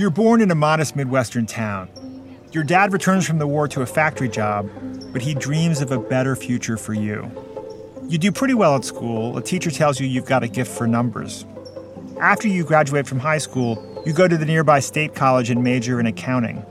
[0.00, 1.90] You're born in a modest Midwestern town.
[2.52, 4.66] Your dad returns from the war to a factory job,
[5.12, 7.30] but he dreams of a better future for you.
[8.08, 9.36] You do pretty well at school.
[9.36, 11.44] A teacher tells you you've got a gift for numbers.
[12.18, 16.00] After you graduate from high school, you go to the nearby state college and major
[16.00, 16.64] in accounting.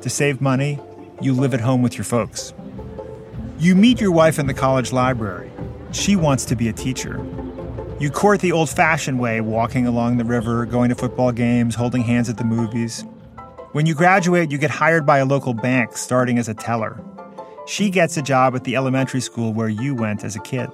[0.00, 0.78] To save money,
[1.20, 2.54] you live at home with your folks.
[3.58, 5.50] You meet your wife in the college library.
[5.90, 7.18] She wants to be a teacher.
[8.02, 12.02] You court the old fashioned way, walking along the river, going to football games, holding
[12.02, 13.04] hands at the movies.
[13.74, 17.00] When you graduate, you get hired by a local bank, starting as a teller.
[17.68, 20.68] She gets a job at the elementary school where you went as a kid.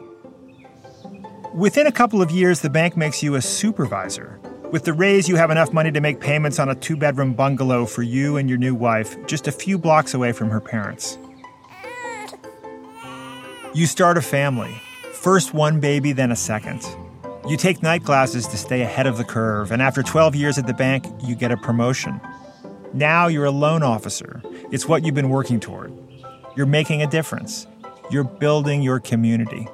[1.52, 4.40] Within a couple of years, the bank makes you a supervisor.
[4.72, 7.84] With the raise, you have enough money to make payments on a two bedroom bungalow
[7.84, 11.18] for you and your new wife, just a few blocks away from her parents.
[13.74, 14.80] You start a family.
[15.12, 16.86] First one baby, then a second.
[17.46, 20.66] You take night classes to stay ahead of the curve, and after 12 years at
[20.66, 22.20] the bank, you get a promotion.
[22.92, 24.42] Now you're a loan officer.
[24.70, 25.92] It's what you've been working toward.
[26.56, 27.66] You're making a difference.
[28.10, 29.68] You're building your community.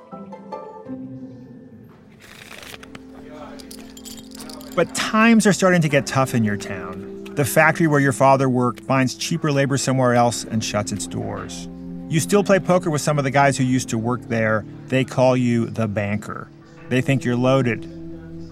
[4.75, 7.25] But times are starting to get tough in your town.
[7.35, 11.69] The factory where your father worked finds cheaper labor somewhere else and shuts its doors.
[12.09, 14.65] You still play poker with some of the guys who used to work there.
[14.89, 16.49] They call you the banker.
[16.89, 17.85] They think you're loaded.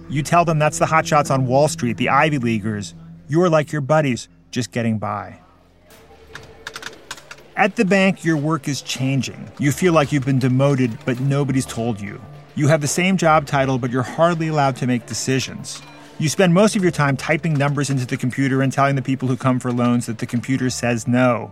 [0.08, 2.94] You tell them that's the hotshots on Wall Street, the Ivy Leaguers.
[3.28, 5.38] You're like your buddies, just getting by.
[7.56, 9.50] At the bank, your work is changing.
[9.58, 12.20] You feel like you've been demoted, but nobody's told you.
[12.54, 15.80] You have the same job title, but you're hardly allowed to make decisions.
[16.18, 19.28] You spend most of your time typing numbers into the computer and telling the people
[19.28, 21.50] who come for loans that the computer says no.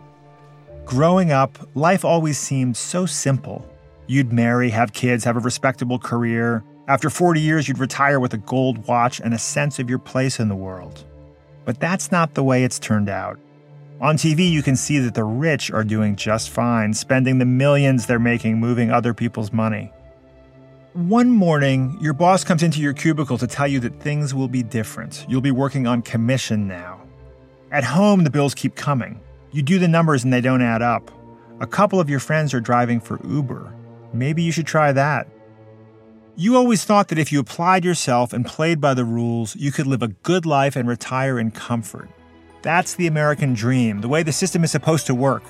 [0.84, 3.66] Growing up, life always seemed so simple.
[4.06, 6.64] You'd marry, have kids, have a respectable career.
[6.90, 10.40] After 40 years, you'd retire with a gold watch and a sense of your place
[10.40, 11.04] in the world.
[11.64, 13.38] But that's not the way it's turned out.
[14.00, 18.06] On TV, you can see that the rich are doing just fine, spending the millions
[18.06, 19.92] they're making moving other people's money.
[20.94, 24.64] One morning, your boss comes into your cubicle to tell you that things will be
[24.64, 25.24] different.
[25.28, 27.02] You'll be working on commission now.
[27.70, 29.20] At home, the bills keep coming.
[29.52, 31.08] You do the numbers and they don't add up.
[31.60, 33.72] A couple of your friends are driving for Uber.
[34.12, 35.28] Maybe you should try that.
[36.36, 39.86] You always thought that if you applied yourself and played by the rules, you could
[39.86, 42.08] live a good life and retire in comfort.
[42.62, 45.42] That's the American dream, the way the system is supposed to work.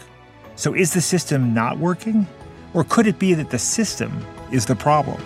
[0.57, 2.27] So is the system not working?
[2.75, 5.23] Or could it be that the system is the problem?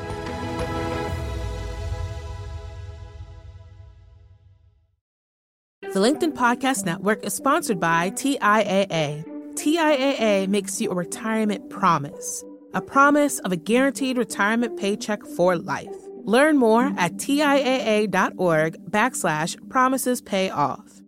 [5.82, 9.25] The LinkedIn Podcast Network is sponsored by TIAA.
[9.54, 12.44] TIAA makes you a retirement promise,
[12.75, 15.95] a promise of a guaranteed retirement paycheck for life.
[16.25, 21.03] Learn more at TIAA.org backslash promises pay off.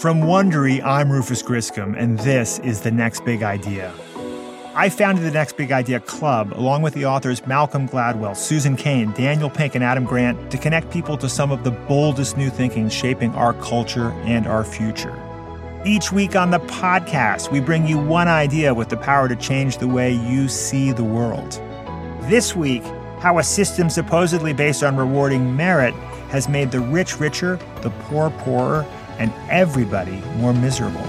[0.00, 3.92] From Wondery, I'm Rufus Griscom, and this is The Next Big Idea.
[4.74, 9.12] I founded the Next Big Idea Club along with the authors Malcolm Gladwell, Susan Cain,
[9.12, 12.88] Daniel Pink, and Adam Grant to connect people to some of the boldest new thinking
[12.88, 15.16] shaping our culture and our future.
[15.86, 19.76] Each week on the podcast, we bring you one idea with the power to change
[19.76, 21.60] the way you see the world.
[22.22, 22.82] This week,
[23.20, 25.92] how a system supposedly based on rewarding merit
[26.30, 28.86] has made the rich richer, the poor poorer,
[29.18, 31.04] and everybody more miserable.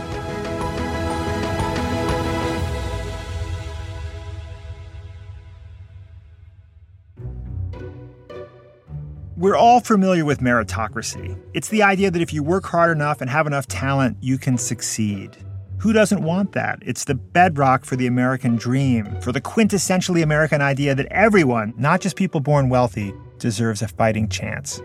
[9.45, 11.39] We're all familiar with meritocracy.
[11.53, 14.57] It's the idea that if you work hard enough and have enough talent, you can
[14.57, 15.38] succeed.
[15.78, 16.79] Who doesn't want that?
[16.81, 22.01] It's the bedrock for the American dream, for the quintessentially American idea that everyone, not
[22.01, 24.81] just people born wealthy, deserves a fighting chance.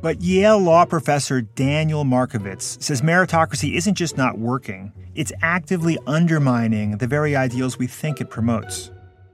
[0.00, 6.98] But Yale law professor Daniel Markovits says meritocracy isn't just not working, it's actively undermining
[6.98, 8.92] the very ideals we think it promotes.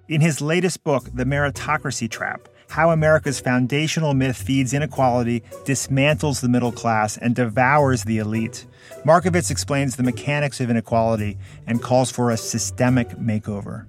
[0.08, 6.48] In his latest book, The Meritocracy Trap, how America's foundational myth feeds inequality, dismantles the
[6.48, 8.64] middle class, and devours the elite.
[9.04, 11.36] Markovits explains the mechanics of inequality
[11.66, 13.86] and calls for a systemic makeover.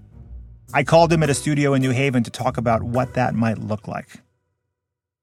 [0.73, 3.57] I called him at a studio in New Haven to talk about what that might
[3.57, 4.21] look like.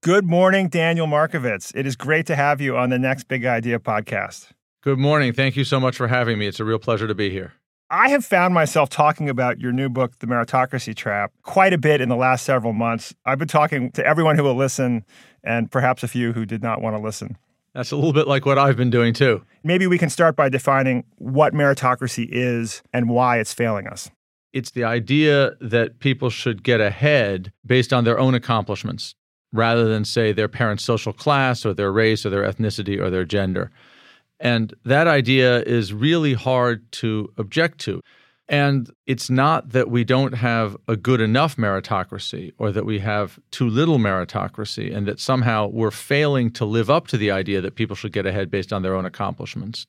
[0.03, 1.73] Good morning, Daniel Markovits.
[1.75, 4.51] It is great to have you on the Next Big Idea podcast.
[4.81, 5.33] Good morning.
[5.33, 6.47] Thank you so much for having me.
[6.47, 7.55] It's a real pleasure to be here.
[7.91, 12.03] I have found myself talking about your new book, The Meritocracy Trap, quite a bit
[12.03, 13.15] in the last several months.
[13.25, 15.07] I've been talking to everyone who will listen
[15.43, 17.39] and perhaps a few who did not want to listen.
[17.75, 19.43] That's a little bit like what I've been doing too.
[19.65, 24.11] Maybe we can start by defining what meritocracy is and why it's failing us.
[24.53, 29.15] It's the idea that people should get ahead based on their own accomplishments.
[29.53, 33.25] rather than say their parents' social class or their race or their ethnicity or their
[33.25, 33.71] gender.
[34.41, 38.01] And that idea is really hard to object to.
[38.49, 43.39] And it's not that we don't have a good enough meritocracy or that we have
[43.51, 47.75] too little meritocracy and that somehow we're failing to live up to the idea that
[47.75, 49.87] people should get ahead based on their own accomplishments.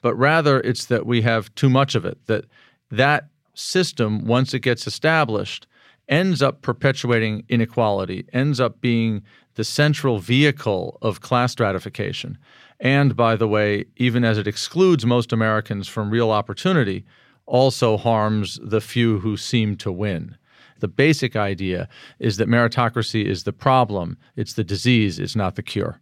[0.00, 2.46] But rather, it's that we have too much of it, that
[2.90, 5.66] that system, once it gets established,
[6.10, 9.22] ends up perpetuating inequality, ends up being
[9.54, 12.36] the central vehicle of class stratification.
[12.80, 17.04] And by the way, even as it excludes most Americans from real opportunity,
[17.46, 20.36] also harms the few who seem to win.
[20.80, 25.62] The basic idea is that meritocracy is the problem, it's the disease, it's not the
[25.62, 26.00] cure.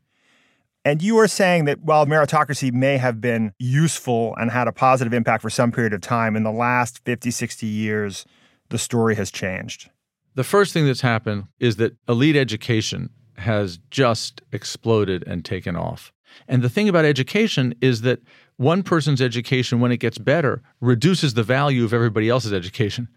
[0.85, 5.13] And you are saying that while meritocracy may have been useful and had a positive
[5.13, 8.25] impact for some period of time, in the last 50, 60 years,
[8.71, 9.91] the story has changed.
[10.35, 16.13] The first thing that's happened is that elite education has just exploded and taken off.
[16.47, 18.21] And the thing about education is that
[18.57, 23.09] one person's education, when it gets better, reduces the value of everybody else's education.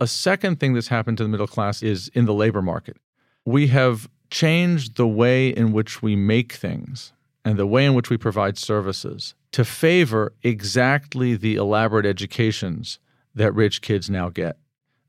[0.00, 2.96] A second thing that's happened to the middle class is in the labor market.
[3.44, 7.12] We have changed the way in which we make things
[7.44, 12.98] and the way in which we provide services to favor exactly the elaborate educations
[13.34, 14.56] that rich kids now get.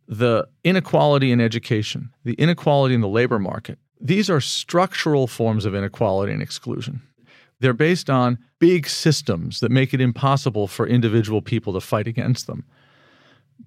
[0.07, 5.73] The inequality in education, the inequality in the labor market, these are structural forms of
[5.73, 7.01] inequality and exclusion.
[7.59, 12.47] They're based on big systems that make it impossible for individual people to fight against
[12.47, 12.65] them.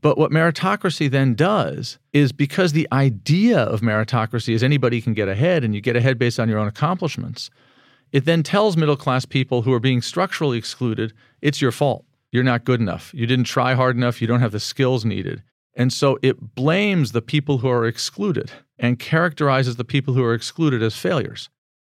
[0.00, 5.28] But what meritocracy then does is because the idea of meritocracy is anybody can get
[5.28, 7.50] ahead and you get ahead based on your own accomplishments,
[8.12, 11.12] it then tells middle class people who are being structurally excluded,
[11.42, 12.04] it's your fault.
[12.30, 13.12] You're not good enough.
[13.14, 14.20] You didn't try hard enough.
[14.20, 15.42] You don't have the skills needed.
[15.78, 20.34] And so it blames the people who are excluded and characterizes the people who are
[20.34, 21.48] excluded as failures.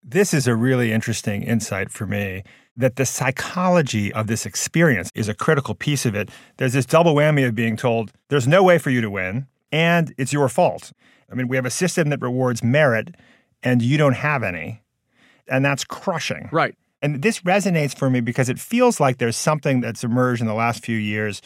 [0.04, 2.44] This is a really interesting insight for me
[2.78, 6.30] that the psychology of this experience is a critical piece of it.
[6.58, 10.14] There's this double whammy of being told there's no way for you to win and
[10.18, 10.94] it's your fault.
[11.32, 13.16] I mean, we have a system that rewards merit
[13.64, 14.84] and you don't have any.
[15.48, 16.50] And that's crushing.
[16.52, 16.76] Right.
[17.02, 20.54] And this resonates for me because it feels like there's something that's emerged in the
[20.54, 21.42] last few years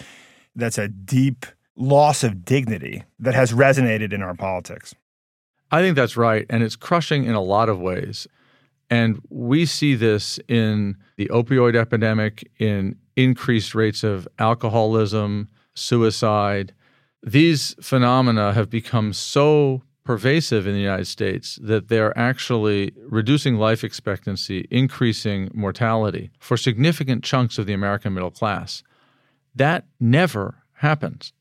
[0.54, 4.96] that's a deep loss of dignity that has resonated in our politics.
[5.72, 6.46] I think that's right.
[6.50, 8.28] And it's crushing in a lot of ways.
[8.90, 16.74] And we see this in the opioid epidemic, in increased rates of alcoholism, suicide.
[17.24, 23.84] These phenomena have become so pervasive in the United States that they're actually reducing life
[23.84, 28.84] expectancy, increasing mortality for significant chunks of the American middle class.
[29.56, 31.34] That never happens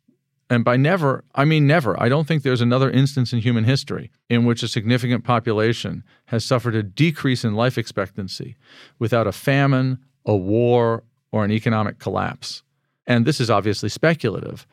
[0.51, 2.01] and by never, I mean never.
[2.01, 6.45] I don't think there's another instance in human history in which a significant population has
[6.45, 8.57] suffered a decrease in life expectancy
[8.99, 11.03] without a famine, a war,
[11.33, 12.63] or an economic collapse.
[13.07, 14.67] And this is obviously speculative,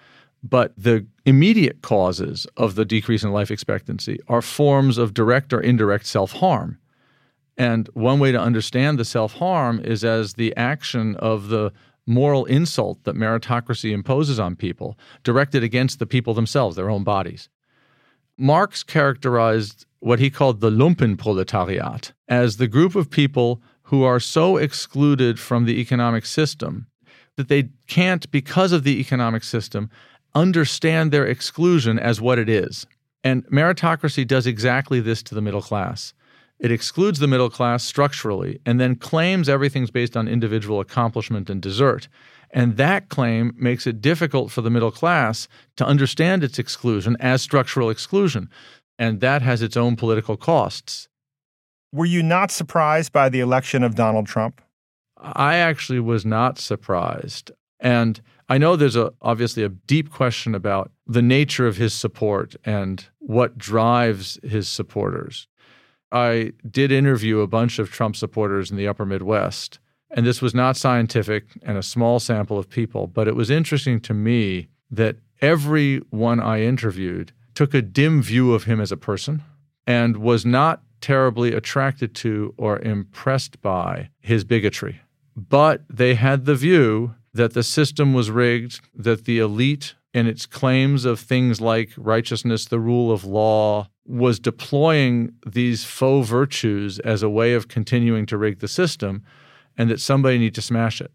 [0.44, 5.62] but the immediate causes of the decrease in life expectancy are forms of direct or
[5.62, 6.78] indirect self harm.
[7.58, 11.72] And one way to understand the self harm is as the action of the
[12.08, 17.50] moral insult that meritocracy imposes on people, directed against the people themselves, their own bodies.
[18.38, 24.58] Marx characterized what he called the Lumpenproletariat as the group of people who are so
[24.58, 26.88] excluded from the economic system
[27.38, 29.90] that they can't, because of the economic system,
[30.34, 32.86] understand their exclusion as what it is.
[33.24, 36.14] And meritocracy does exactly this to the middle class.
[36.62, 41.60] It excludes the middle class structurally and then claims everything's based on individual accomplishment and
[41.60, 42.08] desert.
[42.52, 47.42] And that claim makes it difficult for the middle class to understand its exclusion as
[47.42, 48.48] structural exclusion.
[49.00, 51.08] And that has its own political costs.
[51.92, 54.62] Were you not surprised by the election of Donald Trump?
[55.18, 57.52] I actually was not surprised.
[57.80, 62.56] And I know there's a, obviously a deep question about the nature of his support
[62.64, 65.48] and what drives his supporters.
[66.12, 69.80] I did interview a bunch of Trump supporters in the upper Midwest.
[70.12, 74.02] And this was not scientific and a small sample of people, but it was interesting
[74.02, 79.42] to me that everyone I interviewed took a dim view of him as a person
[79.88, 85.02] and was not terribly attracted to or impressed by his bigotry.
[85.36, 90.46] But they had the view that the system was rigged, that the elite and its
[90.46, 97.24] claims of things like righteousness, the rule of law, was deploying these faux virtues as
[97.24, 99.24] a way of continuing to rig the system,
[99.78, 101.12] and that somebody need to smash it.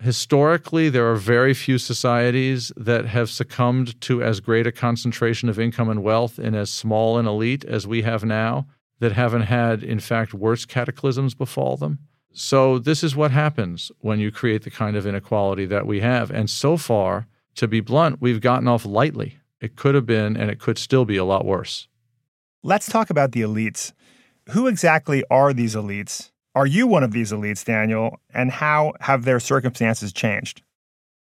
[0.00, 5.58] Historically, there are very few societies that have succumbed to as great a concentration of
[5.58, 8.66] income and wealth in as small an elite as we have now.
[9.00, 11.98] that haven't had, in fact, worse cataclysms befall them.
[12.32, 16.30] So, this is what happens when you create the kind of inequality that we have.
[16.30, 19.38] And so far, to be blunt, we've gotten off lightly.
[19.60, 21.86] It could have been, and it could still be, a lot worse.
[22.66, 23.92] Let's talk about the elites.
[24.52, 26.30] Who exactly are these elites?
[26.54, 28.18] Are you one of these elites, Daniel?
[28.32, 30.62] And how have their circumstances changed?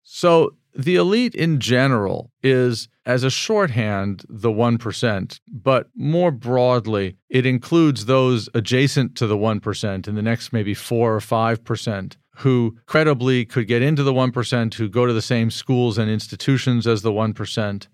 [0.02, 7.46] So, the elite in general is, as a shorthand, the 1%, but more broadly, it
[7.46, 13.44] includes those adjacent to the 1% and the next maybe 4 or 5% who credibly
[13.44, 17.12] could get into the 1%, who go to the same schools and institutions as the
[17.12, 17.86] 1%.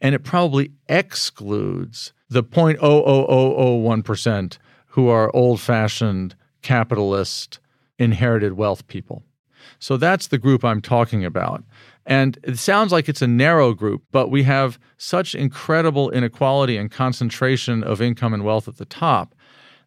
[0.00, 7.60] And it probably excludes the 0.00001% who are old fashioned capitalist
[7.98, 9.22] inherited wealth people.
[9.78, 11.64] So that's the group I'm talking about.
[12.04, 16.90] And it sounds like it's a narrow group, but we have such incredible inequality and
[16.90, 19.34] concentration of income and wealth at the top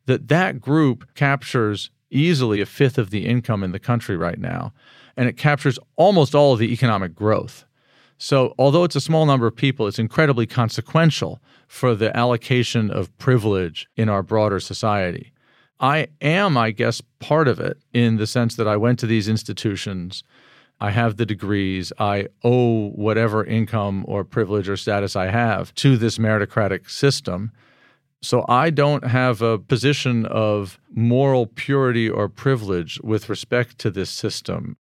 [0.05, 4.73] that that group captures easily a fifth of the income in the country right now.
[5.15, 7.65] And it captures almost all of the economic growth.
[8.19, 13.17] So, although it's a small number of people, it's incredibly consequential for the allocation of
[13.17, 15.33] privilege in our broader society.
[15.79, 19.27] I am, I guess, part of it in the sense that I went to these
[19.27, 20.23] institutions
[20.81, 25.97] I have the degrees, I owe whatever income or privilege or status I have to
[25.97, 27.51] this meritocratic system.
[28.21, 34.09] So I don't have a position of moral purity or privilege with respect to this
[34.09, 34.77] system.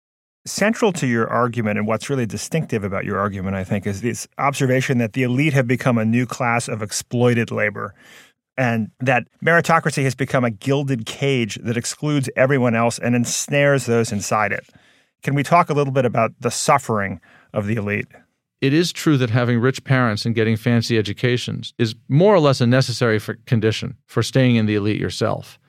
[0.49, 4.27] Central to your argument, and what's really distinctive about your argument, I think, is this
[4.39, 7.95] observation that the elite have become a new class of exploited labor
[8.59, 14.11] and that meritocracy has become a gilded cage that excludes everyone else and ensnares those
[14.11, 14.67] inside it.
[15.23, 17.21] Can we talk a little bit about the suffering
[17.55, 18.09] of the elite?
[18.61, 22.61] It is true that having rich parents and getting fancy educations is more or less
[22.61, 25.61] a necessary for condition for staying in the elite yourself.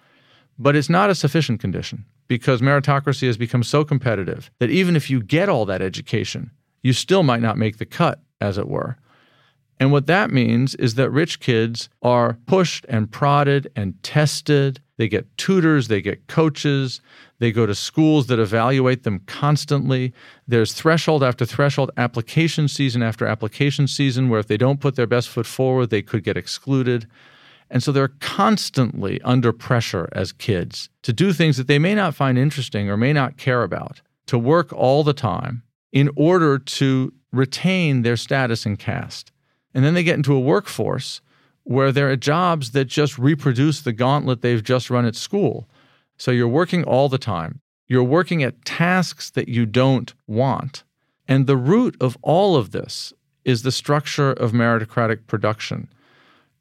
[0.57, 5.09] But it's not a sufficient condition because meritocracy has become so competitive that even if
[5.09, 8.95] you get all that education, you still might not make the cut, as it were.
[9.81, 14.81] And what that means is that rich kids are pushed and prodded and tested.
[14.97, 16.99] They get tutors, they get coaches,
[17.39, 20.13] they go to schools that evaluate them constantly.
[20.47, 25.07] There's threshold after threshold, application season after application season, where if they don't put their
[25.07, 27.07] best foot forward, they could get excluded.
[27.69, 32.15] And so they're constantly under pressure as kids to do things that they may not
[32.15, 37.13] find interesting or may not care about, to work all the time in order to
[37.31, 39.31] retain their status and caste.
[39.73, 41.21] And then they get into a workforce
[41.63, 45.69] where they're at jobs that just reproduce the gauntlet they've just run at school.
[46.17, 47.61] So you're working all the time.
[47.87, 50.83] You're working at tasks that you don't want.
[51.27, 53.13] And the root of all of this
[53.45, 55.87] is the structure of meritocratic production.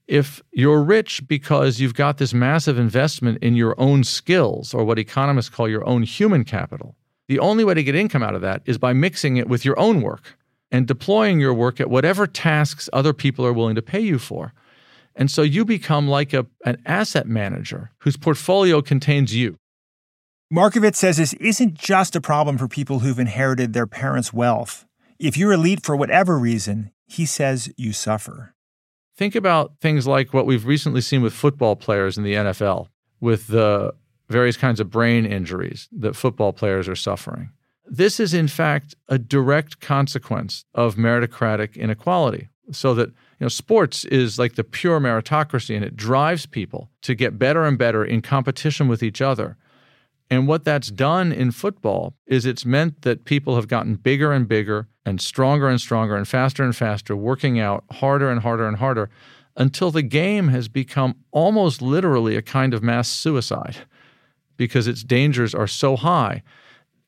[0.09, 4.99] If you're rich because you've got this massive investment in your own skills, or what
[4.99, 6.97] economists call your own human capital,
[7.29, 9.79] the only way to get income out of that is by mixing it with your
[9.79, 10.39] own work
[10.71, 14.55] and deploying your work at whatever tasks other people are willing to pay you for.
[15.15, 19.57] And so you become like a, an asset manager whose portfolio contains you.
[20.51, 24.87] Markovits says this isn't just a problem for people who've inherited their parents' wealth.
[25.19, 28.55] If you're elite for whatever reason, he says you suffer.
[29.19, 32.87] Think about things like what we've recently seen with football players in the NFL,
[33.19, 33.93] with the
[34.29, 37.51] various kinds of brain injuries that football players are suffering.
[37.85, 42.49] This is, in fact, a direct consequence of meritocratic inequality.
[42.71, 47.17] So that you know, sports is like the pure meritocracy and it drives people to
[47.17, 49.57] get better and better in competition with each other.
[50.31, 54.47] And what that's done in football is it's meant that people have gotten bigger and
[54.47, 58.77] bigger and stronger and stronger and faster and faster, working out harder and harder and
[58.77, 59.09] harder
[59.57, 63.77] until the game has become almost literally a kind of mass suicide
[64.57, 66.43] because its dangers are so high.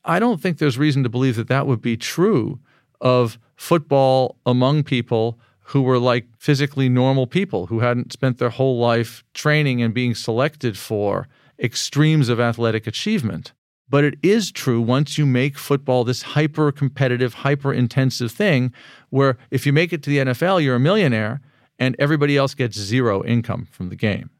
[0.04, 2.58] I don't think there's reason to believe that that would be true
[3.00, 8.78] of football among people who were like physically normal people who hadn't spent their whole
[8.78, 11.28] life training and being selected for
[11.60, 13.52] extremes of athletic achievement.
[13.88, 18.72] But it is true once you make football this hyper competitive, hyper intensive thing
[19.10, 21.40] where if you make it to the NFL, you're a millionaire
[21.78, 24.30] and everybody else gets zero income from the game.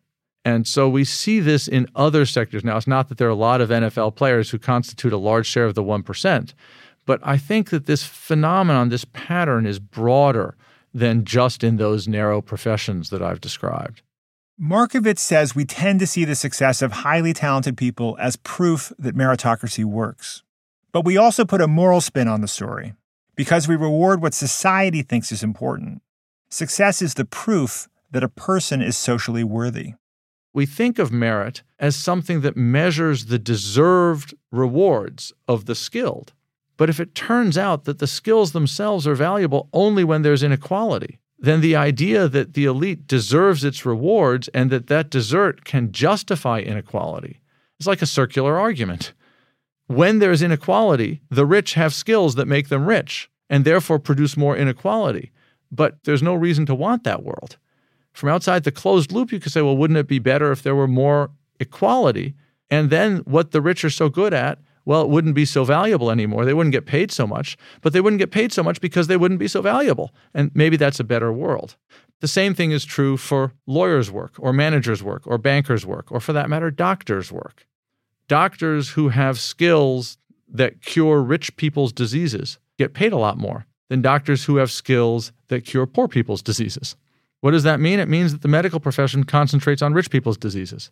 [0.44, 2.64] And so we see this in other sectors.
[2.64, 5.46] Now, it's not that there are a lot of NFL players who constitute a large
[5.46, 6.54] share of the 1%,
[7.04, 10.56] but I think that this phenomenon, this pattern is broader
[10.94, 14.02] than just in those narrow professions that I've described.
[14.60, 19.16] Markovits says we tend to see the success of highly talented people as proof that
[19.16, 20.42] meritocracy works.
[20.92, 22.92] But we also put a moral spin on the story
[23.36, 26.02] because we reward what society thinks is important.
[26.50, 29.94] Success is the proof that a person is socially worthy.
[30.52, 36.34] We think of merit as something that measures the deserved rewards of the skilled.
[36.76, 41.19] But if it turns out that the skills themselves are valuable only when there's inequality,
[41.40, 46.60] then the idea that the elite deserves its rewards and that that desert can justify
[46.60, 47.40] inequality
[47.78, 49.14] is like a circular argument.
[49.86, 54.56] When there's inequality, the rich have skills that make them rich and therefore produce more
[54.56, 55.32] inequality.
[55.72, 57.56] But there's no reason to want that world.
[58.12, 60.74] From outside the closed loop, you could say, well, wouldn't it be better if there
[60.74, 62.34] were more equality?
[62.68, 64.58] And then what the rich are so good at,
[64.90, 66.44] well, it wouldn't be so valuable anymore.
[66.44, 69.16] They wouldn't get paid so much, but they wouldn't get paid so much because they
[69.16, 70.12] wouldn't be so valuable.
[70.34, 71.76] And maybe that's a better world.
[72.18, 76.18] The same thing is true for lawyers' work, or managers' work, or bankers' work, or
[76.18, 77.68] for that matter, doctors' work.
[78.26, 80.18] Doctors who have skills
[80.48, 85.30] that cure rich people's diseases get paid a lot more than doctors who have skills
[85.46, 86.96] that cure poor people's diseases.
[87.42, 88.00] What does that mean?
[88.00, 90.90] It means that the medical profession concentrates on rich people's diseases.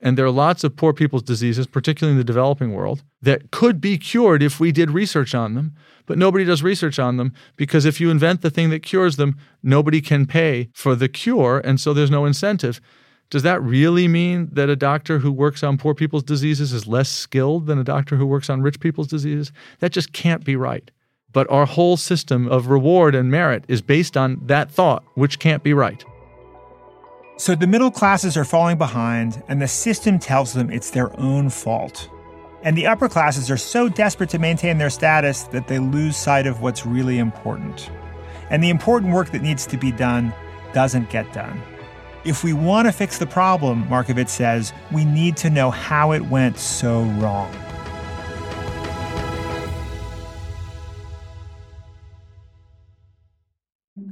[0.00, 3.80] And there are lots of poor people's diseases, particularly in the developing world, that could
[3.80, 5.74] be cured if we did research on them.
[6.04, 9.36] But nobody does research on them because if you invent the thing that cures them,
[9.62, 11.60] nobody can pay for the cure.
[11.64, 12.80] And so there's no incentive.
[13.28, 17.08] Does that really mean that a doctor who works on poor people's diseases is less
[17.08, 19.50] skilled than a doctor who works on rich people's diseases?
[19.80, 20.90] That just can't be right.
[21.32, 25.62] But our whole system of reward and merit is based on that thought, which can't
[25.62, 26.04] be right.
[27.38, 31.50] So the middle classes are falling behind, and the system tells them it's their own
[31.50, 32.08] fault.
[32.62, 36.46] And the upper classes are so desperate to maintain their status that they lose sight
[36.46, 37.90] of what's really important.
[38.48, 40.32] And the important work that needs to be done
[40.72, 41.60] doesn't get done.
[42.24, 46.22] If we want to fix the problem, Markovits says, we need to know how it
[46.22, 47.54] went so wrong.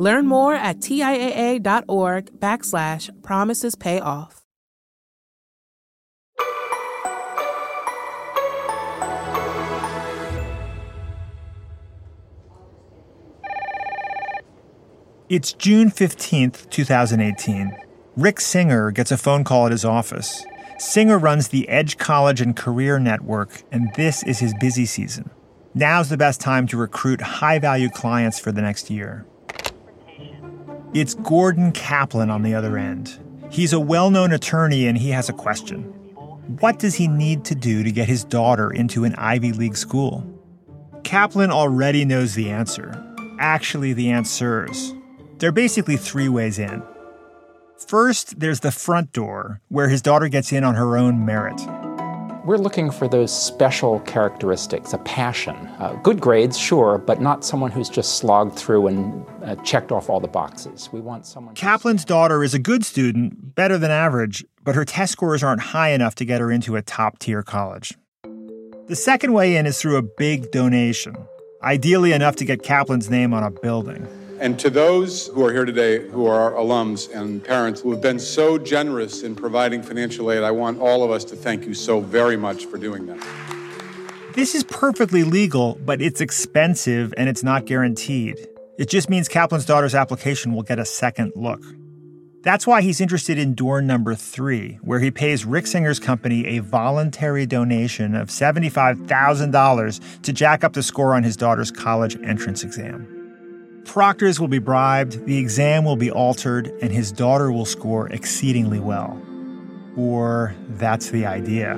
[0.00, 4.44] Learn more at TIAA.org backslash promises pay off.
[15.28, 17.76] It's June 15th, 2018.
[18.16, 20.46] Rick Singer gets a phone call at his office.
[20.78, 25.28] Singer runs the Edge College and Career Network, and this is his busy season.
[25.74, 29.26] Now's the best time to recruit high value clients for the next year.
[30.94, 33.18] It's Gordon Kaplan on the other end.
[33.50, 35.82] He's a well known attorney and he has a question.
[36.60, 40.26] What does he need to do to get his daughter into an Ivy League school?
[41.04, 43.04] Kaplan already knows the answer.
[43.38, 44.94] Actually, the answers.
[45.36, 46.82] There are basically three ways in.
[47.86, 51.60] First, there's the front door, where his daughter gets in on her own merit.
[52.48, 55.54] We're looking for those special characteristics, a passion.
[55.78, 60.08] Uh, good grades, sure, but not someone who's just slogged through and uh, checked off
[60.08, 60.88] all the boxes.
[60.90, 61.54] We want someone.
[61.54, 65.90] Kaplan's daughter is a good student, better than average, but her test scores aren't high
[65.90, 67.98] enough to get her into a top tier college.
[68.86, 71.16] The second way in is through a big donation,
[71.62, 74.08] ideally enough to get Kaplan's name on a building.
[74.40, 78.20] And to those who are here today who are alums and parents who have been
[78.20, 82.00] so generous in providing financial aid, I want all of us to thank you so
[82.00, 83.26] very much for doing that.
[84.34, 88.46] This is perfectly legal, but it's expensive and it's not guaranteed.
[88.78, 91.64] It just means Kaplan's daughter's application will get a second look.
[92.42, 96.60] That's why he's interested in door number three, where he pays Rick Singer's company a
[96.60, 103.17] voluntary donation of $75,000 to jack up the score on his daughter's college entrance exam.
[103.88, 108.78] Proctors will be bribed, the exam will be altered, and his daughter will score exceedingly
[108.78, 109.20] well.
[109.96, 111.72] Or that's the idea.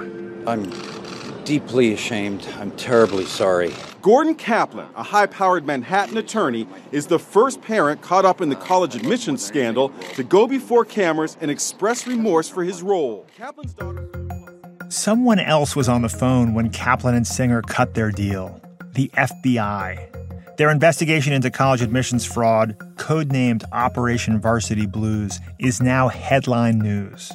[0.45, 0.69] I'm
[1.45, 2.47] deeply ashamed.
[2.59, 3.73] I'm terribly sorry.
[4.03, 8.57] Gordon Kaplan, a high powered Manhattan attorney, is the first parent caught up in the
[8.57, 13.25] college admissions scandal to go before cameras and express remorse for his role.
[13.37, 14.09] Kaplan's daughter.
[14.89, 18.61] Someone else was on the phone when Kaplan and Singer cut their deal
[18.95, 20.20] the FBI.
[20.61, 27.33] Their investigation into college admissions fraud, codenamed Operation Varsity Blues, is now headline news.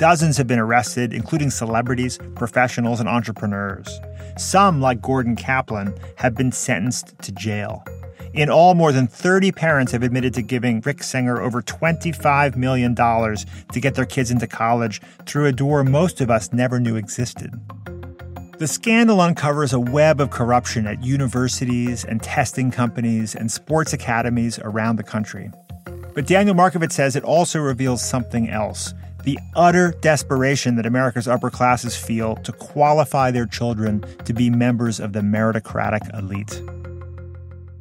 [0.00, 4.00] Dozens have been arrested, including celebrities, professionals, and entrepreneurs.
[4.36, 7.84] Some, like Gordon Kaplan, have been sentenced to jail.
[8.34, 12.96] In all, more than 30 parents have admitted to giving Rick Singer over $25 million
[12.96, 17.54] to get their kids into college through a door most of us never knew existed.
[18.58, 24.58] The scandal uncovers a web of corruption at universities and testing companies and sports academies
[24.60, 25.50] around the country.
[26.14, 31.50] But Daniel Markovits says it also reveals something else the utter desperation that America's upper
[31.50, 36.56] classes feel to qualify their children to be members of the meritocratic elite.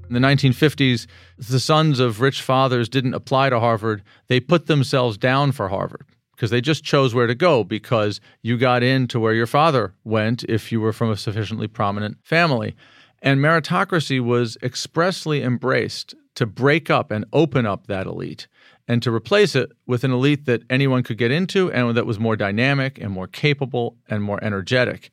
[0.09, 1.07] In the 1950s,
[1.37, 4.03] the sons of rich fathers didn't apply to Harvard.
[4.27, 6.05] They put themselves down for Harvard
[6.35, 10.43] because they just chose where to go because you got into where your father went
[10.43, 12.75] if you were from a sufficiently prominent family.
[13.21, 18.47] And meritocracy was expressly embraced to break up and open up that elite
[18.87, 22.19] and to replace it with an elite that anyone could get into and that was
[22.19, 25.11] more dynamic and more capable and more energetic.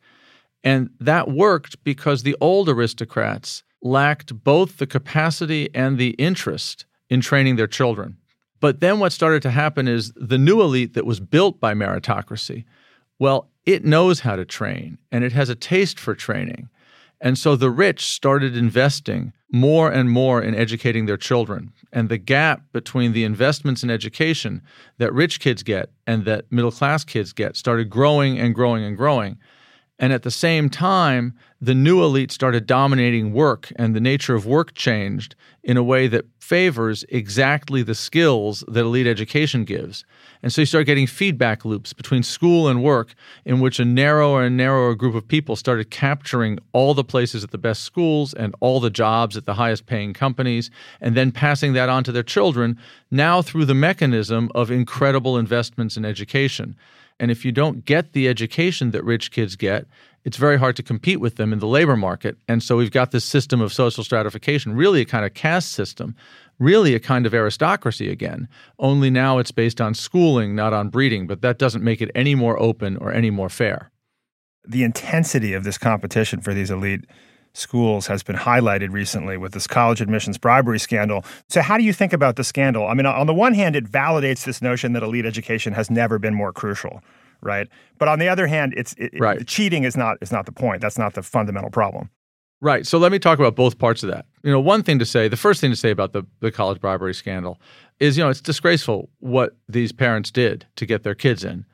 [0.65, 7.21] And that worked because the old aristocrats lacked both the capacity and the interest in
[7.21, 8.17] training their children.
[8.62, 12.64] But then what started to happen is the new elite that was built by meritocracy,
[13.18, 16.68] well, it knows how to train and it has a taste for training.
[17.20, 21.72] And so the rich started investing more and more in educating their children.
[21.92, 24.62] And the gap between the investments in education
[24.98, 28.96] that rich kids get and that middle class kids get started growing and growing and
[28.96, 29.38] growing.
[30.03, 34.45] And at the same time, the new elite started dominating work, and the nature of
[34.45, 40.05] work changed in a way that favors exactly the skills that elite education gives.
[40.43, 44.43] And so you start getting feedback loops between school and work, in which a narrower
[44.43, 48.57] and narrower group of people started capturing all the places at the best schools and
[48.59, 50.69] all the jobs at the highest paying companies,
[51.01, 52.77] and then passing that on to their children,
[53.12, 56.75] now through the mechanism of incredible investments in education.
[57.23, 59.87] And if you don't get the education that rich kids get,
[60.25, 62.37] it's very hard to compete with them in the labor market.
[62.49, 66.17] And so we've got this system of social stratification, really a kind of caste system,
[66.59, 68.49] really a kind of aristocracy again.
[68.81, 72.35] Only now it's based on schooling, not on breeding, but that doesn't make it any
[72.35, 73.93] more open or any more fair.
[74.67, 77.05] The intensity of this competition for these elite
[77.55, 81.25] schools has been highlighted recently with this college admissions bribery scandal.
[81.49, 82.87] So, how do you think about the scandal?
[82.87, 86.19] I mean, on the one hand, it validates this notion that elite education has never
[86.19, 87.03] been more crucial,
[87.41, 87.69] right?
[87.99, 89.41] But on the other hand, it's it, right.
[89.41, 90.81] It, cheating is not is not the point.
[90.81, 92.11] That's not the fundamental problem.
[92.62, 92.87] Right.
[92.87, 94.25] So let me talk about both parts of that.
[94.45, 96.81] You know, one thing to say, the first thing to say about the, the college
[96.81, 97.61] bribery scandal
[97.99, 101.65] is, you know, it's disgraceful what these parents did to get their kids in.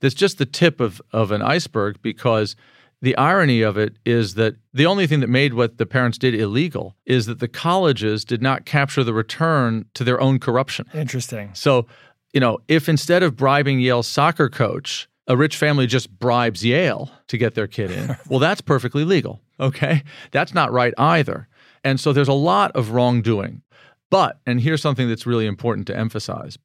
[0.00, 2.54] That's just the tip of, of an iceberg because
[3.02, 6.34] the irony of it is that the only thing that made what the parents did
[6.34, 10.86] illegal is that the colleges did not capture the return to their own corruption.
[10.94, 11.50] Interesting.
[11.52, 11.86] So,
[12.32, 17.10] you know, if instead of bribing Yale's soccer coach, a rich family just bribes Yale
[17.28, 19.40] to get their kid in, well, that's perfectly legal.
[19.60, 20.02] Okay.
[20.30, 21.48] That's not right either.
[21.84, 23.62] And so there's a lot of wrongdoing.
[24.10, 26.58] But, and here's something that's really important to emphasize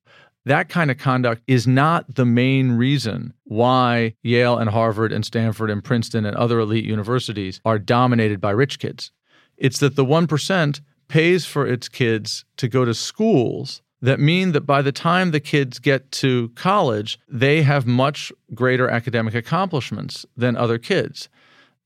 [0.45, 5.69] that kind of conduct is not the main reason why Yale and Harvard and Stanford
[5.69, 9.12] and Princeton and other elite universities are dominated by rich kids.
[9.58, 14.62] It's that the 1% pays for its kids to go to schools that mean that
[14.62, 20.58] by the time the kids get to college, they have much greater academic accomplishments than
[20.58, 21.30] other kids.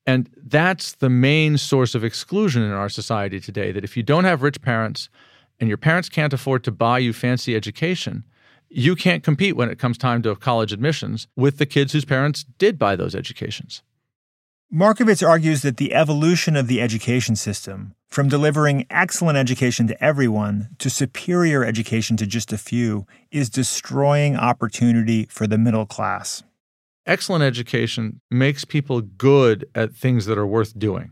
[0.08, 4.24] And that's the main source of exclusion in our society today that if you don't
[4.24, 5.10] have rich parents
[5.60, 8.24] and your parents can't afford to buy you fancy education,
[8.78, 12.44] you can't compete when it comes time to college admissions with the kids whose parents
[12.58, 13.82] did buy those educations.
[14.74, 20.76] Markovits argues that the evolution of the education system, from delivering excellent education to everyone
[20.80, 26.44] to superior education to just a few, is destroying opportunity for the middle class.
[27.06, 31.12] Excellent education makes people good at things that are worth doing.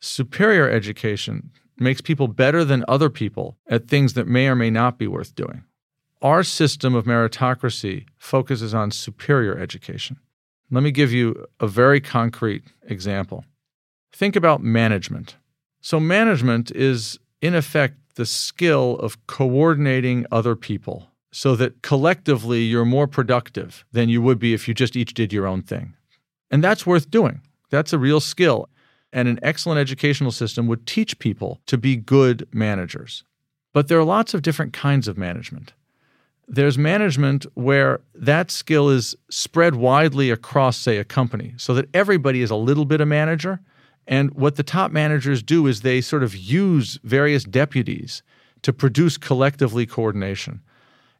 [0.00, 4.96] Superior education makes people better than other people at things that may or may not
[4.96, 5.64] be worth doing.
[6.22, 10.18] Our system of meritocracy focuses on superior education.
[10.70, 13.44] Let me give you a very concrete example.
[14.12, 15.36] Think about management.
[15.80, 22.84] So, management is, in effect, the skill of coordinating other people so that collectively you're
[22.84, 25.94] more productive than you would be if you just each did your own thing.
[26.50, 27.40] And that's worth doing.
[27.70, 28.68] That's a real skill.
[29.12, 33.24] And an excellent educational system would teach people to be good managers.
[33.72, 35.72] But there are lots of different kinds of management.
[36.52, 42.42] There's management where that skill is spread widely across, say, a company so that everybody
[42.42, 43.60] is a little bit a manager.
[44.08, 48.24] And what the top managers do is they sort of use various deputies
[48.62, 50.60] to produce collectively coordination.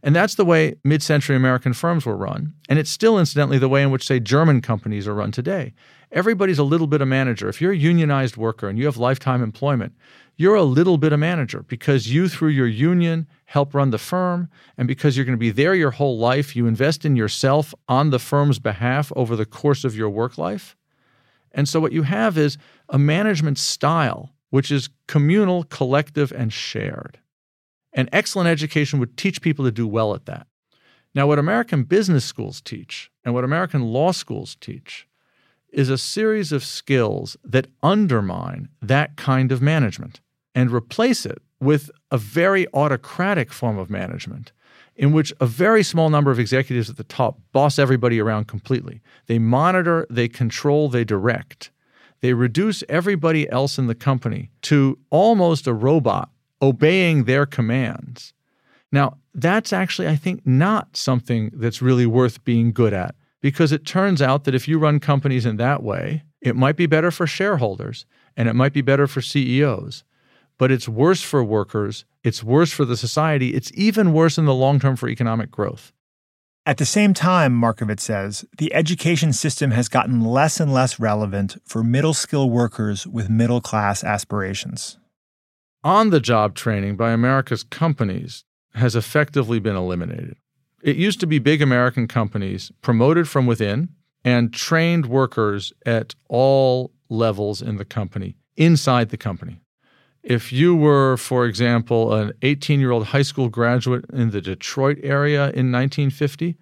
[0.03, 2.53] And that's the way mid century American firms were run.
[2.69, 5.75] And it's still, incidentally, the way in which, say, German companies are run today.
[6.13, 7.49] Everybody's a little bit of manager.
[7.49, 9.95] If you're a unionized worker and you have lifetime employment,
[10.37, 14.49] you're a little bit of manager because you, through your union, help run the firm.
[14.77, 18.11] And because you're going to be there your whole life, you invest in yourself on
[18.11, 20.77] the firm's behalf over the course of your work life.
[21.53, 27.21] And so what you have is a management style which is communal, collective, and shared.
[27.93, 30.47] And excellent education would teach people to do well at that.
[31.15, 35.07] Now, what American business schools teach and what American law schools teach
[35.73, 40.21] is a series of skills that undermine that kind of management
[40.55, 44.53] and replace it with a very autocratic form of management
[44.97, 49.01] in which a very small number of executives at the top boss everybody around completely.
[49.27, 51.71] They monitor, they control, they direct.
[52.21, 56.31] They reduce everybody else in the company to almost a robot
[56.61, 58.35] obeying their commands.
[58.93, 63.87] Now, that's actually, I think, not something that's really worth being good at because it
[63.87, 67.27] turns out that if you run companies in that way, it might be better for
[67.27, 70.05] shareholders and it might be better for CEOs,
[70.59, 74.55] but it's worse for workers, it's worse for the society, it's even worse in the
[74.55, 75.93] long term for economic growth.
[76.67, 81.57] At the same time, Markovits says, the education system has gotten less and less relevant
[81.65, 84.99] for middle skill workers with middle class aspirations.
[85.83, 90.37] On the job training by America's companies has effectively been eliminated.
[90.83, 93.91] It used to be big American companies promoted from within
[94.25, 99.61] and trained workers at all levels in the company, inside the company.
[100.23, 104.99] If you were, for example, an 18 year old high school graduate in the Detroit
[105.03, 106.57] area in 1950,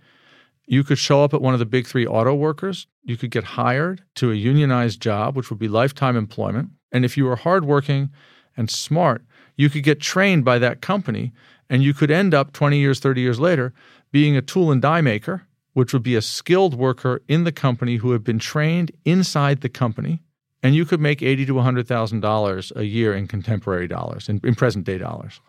[0.67, 2.87] you could show up at one of the big three auto workers.
[3.03, 6.71] You could get hired to a unionized job, which would be lifetime employment.
[6.93, 8.11] And if you were hardworking
[8.57, 9.25] and smart,
[9.57, 11.33] you could get trained by that company
[11.71, 13.73] and you could end up 20 years, 30 years later
[14.11, 17.97] being a tool and die maker, which would be a skilled worker in the company
[17.97, 20.23] who had been trained inside the company
[20.63, 24.29] and you could make eighty to one hundred thousand dollars a year in contemporary dollars,
[24.29, 25.41] in, in present day dollars.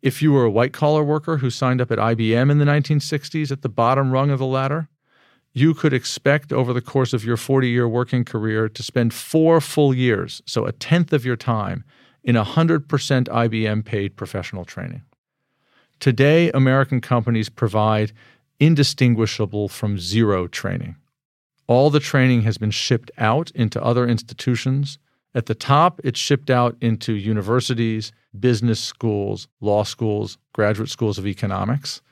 [0.00, 3.52] If you were a white collar worker who signed up at IBM in the 1960s
[3.52, 4.88] at the bottom rung of the ladder,
[5.52, 9.60] you could expect over the course of your 40 year working career to spend four
[9.60, 11.84] full years, so a tenth of your time,
[12.24, 15.02] in 100% IBM paid professional training.
[16.02, 18.10] Today, American companies provide
[18.58, 20.96] indistinguishable from zero training.
[21.68, 24.98] All the training has been shipped out into other institutions.
[25.32, 28.10] At the top, it's shipped out into universities,
[28.40, 32.02] business schools, law schools, graduate schools of economics.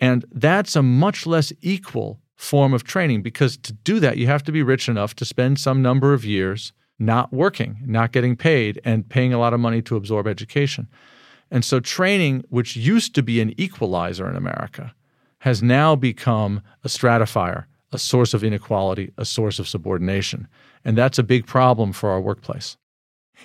[0.00, 4.42] And that's a much less equal form of training because to do that, you have
[4.44, 8.80] to be rich enough to spend some number of years not working, not getting paid,
[8.86, 10.88] and paying a lot of money to absorb education.
[11.52, 14.92] And so, training, which used to be an equalizer in America,
[15.40, 20.48] has now become a stratifier a source of inequality, a source of subordination.
[20.84, 22.76] And that's a big problem for our workplace.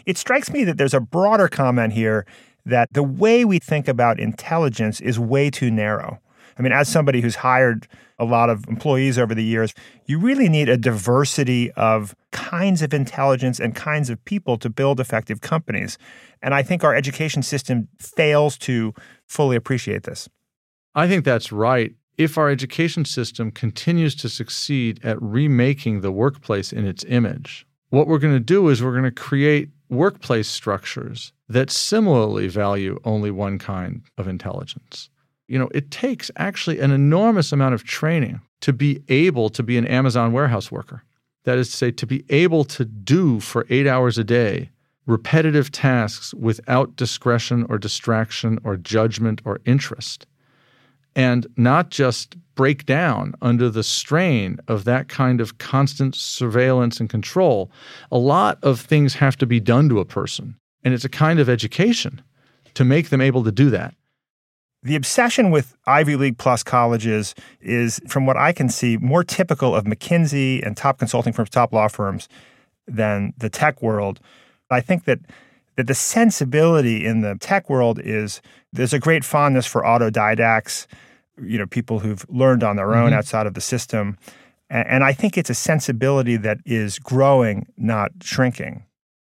[0.05, 2.25] It strikes me that there's a broader comment here
[2.65, 6.19] that the way we think about intelligence is way too narrow.
[6.57, 7.87] I mean, as somebody who's hired
[8.19, 9.73] a lot of employees over the years,
[10.05, 14.99] you really need a diversity of kinds of intelligence and kinds of people to build
[14.99, 15.97] effective companies.
[16.41, 18.93] And I think our education system fails to
[19.27, 20.27] fully appreciate this.
[20.95, 26.73] I think that's right if our education system continues to succeed at remaking the workplace
[26.73, 31.31] in its image, what we're going to do is we're going to create workplace structures
[31.47, 35.09] that similarly value only one kind of intelligence.
[35.47, 39.77] You know, it takes actually an enormous amount of training to be able to be
[39.77, 41.03] an Amazon warehouse worker.
[41.45, 44.69] That is to say, to be able to do for eight hours a day
[45.05, 50.27] repetitive tasks without discretion or distraction or judgment or interest
[51.17, 57.09] and not just break down under the strain of that kind of constant surveillance and
[57.09, 57.71] control.
[58.11, 61.39] A lot of things have to be done to a person, and it's a kind
[61.39, 62.21] of education
[62.75, 63.95] to make them able to do that.
[64.87, 69.75] The obsession with Ivy League plus colleges is, from what I can see, more typical
[69.75, 72.29] of McKinsey and top consulting firms, top law firms
[72.87, 74.21] than the tech world.
[74.71, 75.19] I think that
[75.75, 80.87] that the sensibility in the tech world is there's a great fondness for autodidacts
[81.41, 83.19] you know people who've learned on their own mm-hmm.
[83.19, 84.17] outside of the system
[84.71, 88.83] and i think it's a sensibility that is growing not shrinking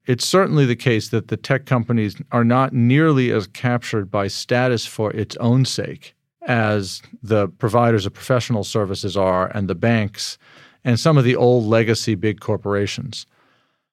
[0.09, 4.87] it's certainly the case that the tech companies are not nearly as captured by status
[4.87, 6.14] for its own sake
[6.47, 10.38] as the providers of professional services are and the banks
[10.83, 13.27] and some of the old legacy big corporations.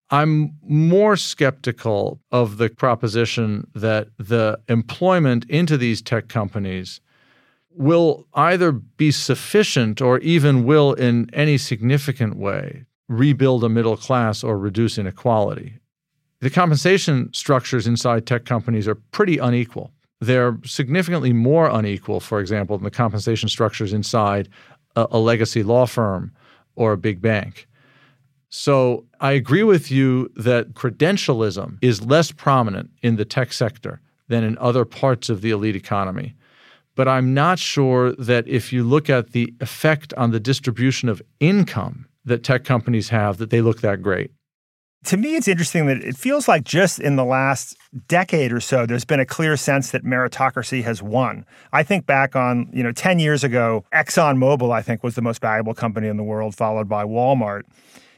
[0.10, 7.01] I'm more skeptical of the proposition that the employment into these tech companies
[7.71, 14.45] will either be sufficient or even will, in any significant way, rebuild a middle class
[14.45, 15.80] or reduce inequality.
[16.41, 19.91] The compensation structures inside tech companies are pretty unequal.
[20.19, 24.50] They're significantly more unequal, for example, than the compensation structures inside
[24.95, 26.32] a, a legacy law firm
[26.76, 27.67] or a big bank.
[28.50, 34.43] So I agree with you that credentialism is less prominent in the tech sector than
[34.43, 36.36] in other parts of the elite economy.
[36.95, 41.21] But I'm not sure that if you look at the effect on the distribution of
[41.39, 44.32] income that tech companies have, that they look that great.
[45.06, 48.88] To me, it's interesting that it feels like just in the last decade or so,
[48.88, 51.46] there's been a clear sense that meritocracy has won.
[51.72, 55.41] I think back on, you know, 10 years ago, ExxonMobil, I think, was the most
[55.41, 57.62] valuable company in the world, followed by Walmart.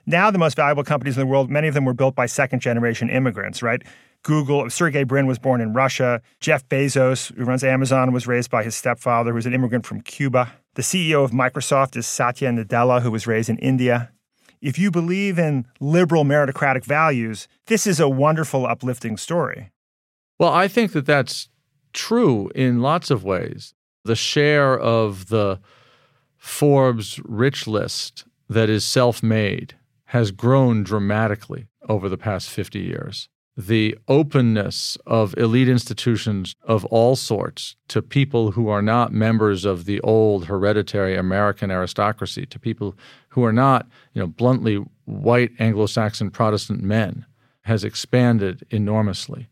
[0.06, 2.62] Now, the most valuable companies in the world, many of them were built by second
[2.62, 3.84] generation immigrants, right?
[4.23, 6.21] Google, Sergey Brin was born in Russia.
[6.39, 10.00] Jeff Bezos, who runs Amazon, was raised by his stepfather, who was an immigrant from
[10.00, 10.54] Cuba.
[10.76, 14.12] The CEO of Microsoft is Satya Nadella, who was raised in India.
[14.61, 19.71] If you believe in liberal meritocratic values, this is a wonderful, uplifting story.
[20.39, 21.49] Well, I think that that's
[21.93, 23.73] true in lots of ways.
[24.03, 25.59] The share of the
[26.37, 33.27] Forbes rich list that is self made has grown dramatically over the past 50 years.
[33.57, 39.85] The openness of elite institutions of all sorts to people who are not members of
[39.85, 42.95] the old hereditary American aristocracy, to people
[43.38, 47.23] who are not, you know, bluntly white Anglo-Saxon Protestant men,
[47.62, 49.47] has expanded enormously.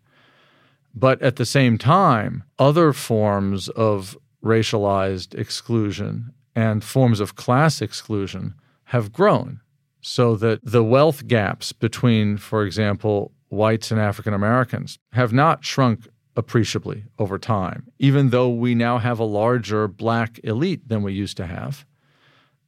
[0.96, 8.56] But at the same time, other forms of racialized exclusion and forms of class exclusion
[8.86, 9.60] have grown
[10.02, 16.08] so that the wealth gaps between, for example, whites and African Americans have not shrunk
[16.36, 21.38] appreciably over time, even though we now have a larger black elite than we used
[21.38, 21.86] to have.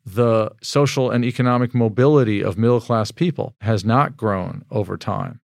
[0.08, 5.42] The social and economic mobility of middle class people has not grown over time,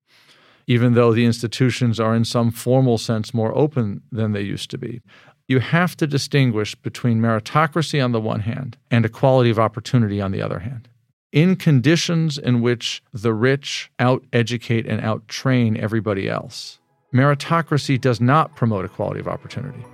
[0.68, 4.78] even though the institutions are in some formal sense more open than they used to
[4.78, 5.00] be.
[5.48, 10.30] You have to distinguish between meritocracy on the one hand and equality of opportunity on
[10.30, 10.88] the other hand
[11.32, 16.78] in conditions in which the rich out educate and out train everybody else.
[17.12, 19.84] Meritocracy does not promote equality of opportunity,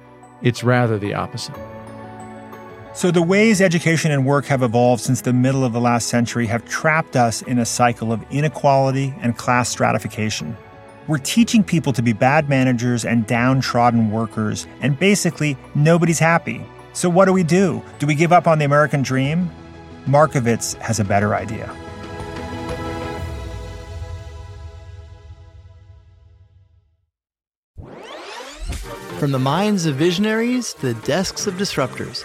[0.42, 1.56] it's rather the opposite.
[2.94, 6.46] So, the ways education and work have evolved since the middle of the last century
[6.46, 10.56] have trapped us in a cycle of inequality and class stratification.
[11.06, 16.64] We're teaching people to be bad managers and downtrodden workers, and basically, nobody's happy.
[16.92, 17.82] So, what do we do?
[17.98, 19.50] Do we give up on the American dream?
[20.06, 21.68] Markovits has a better idea.
[29.18, 32.24] From the minds of visionaries to the desks of disruptors,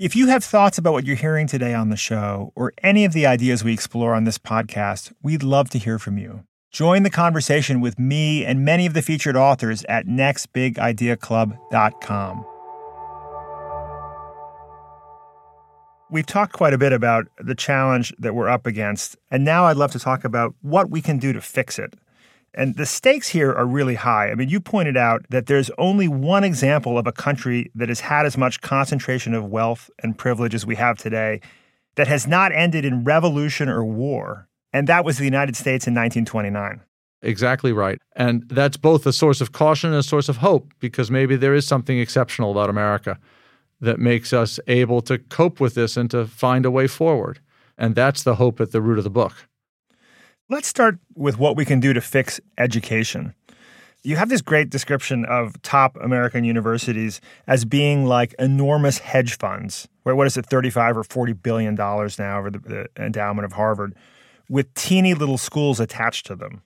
[0.00, 3.12] If you have thoughts about what you're hearing today on the show or any of
[3.12, 6.44] the ideas we explore on this podcast, we'd love to hear from you.
[6.70, 12.46] Join the conversation with me and many of the featured authors at nextbigideaclub.com.
[16.10, 19.76] We've talked quite a bit about the challenge that we're up against, and now I'd
[19.76, 21.92] love to talk about what we can do to fix it.
[22.52, 24.30] And the stakes here are really high.
[24.30, 28.00] I mean, you pointed out that there's only one example of a country that has
[28.00, 31.40] had as much concentration of wealth and privilege as we have today
[31.94, 35.94] that has not ended in revolution or war, and that was the United States in
[35.94, 36.80] 1929.
[37.22, 37.98] Exactly right.
[38.16, 41.54] And that's both a source of caution and a source of hope because maybe there
[41.54, 43.18] is something exceptional about America
[43.80, 47.40] that makes us able to cope with this and to find a way forward.
[47.76, 49.48] And that's the hope at the root of the book.
[50.50, 53.36] Let's start with what we can do to fix education.
[54.02, 59.86] You have this great description of top American universities as being like enormous hedge funds.
[60.02, 63.52] Where what is it, 35 or 40 billion dollars now over the, the endowment of
[63.52, 63.94] Harvard,
[64.48, 66.62] with teeny little schools attached to them.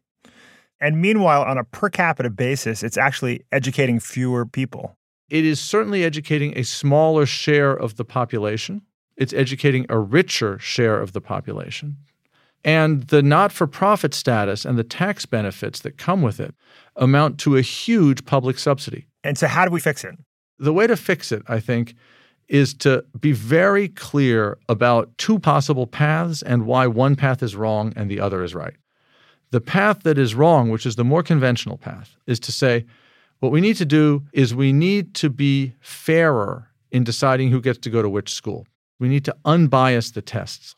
[0.80, 4.96] And meanwhile, on a per capita basis, it's actually educating fewer people.
[5.28, 8.80] It is certainly educating a smaller share of the population.
[9.18, 11.98] It's educating a richer share of the population.
[12.64, 16.54] And the not for profit status and the tax benefits that come with it
[16.96, 19.06] amount to a huge public subsidy.
[19.22, 20.14] And so, how do we fix it?
[20.58, 21.94] The way to fix it, I think,
[22.48, 27.92] is to be very clear about two possible paths and why one path is wrong
[27.96, 28.74] and the other is right.
[29.50, 32.84] The path that is wrong, which is the more conventional path, is to say
[33.40, 37.78] what we need to do is we need to be fairer in deciding who gets
[37.80, 38.66] to go to which school.
[38.98, 40.76] We need to unbias the tests.